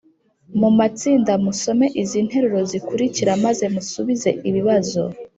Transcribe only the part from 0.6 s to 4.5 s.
matsinda musome izi nteruro zikurikira maze musubize